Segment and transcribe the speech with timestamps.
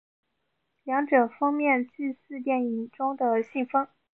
[0.81, 3.87] 两者封面俱似电影中的信封。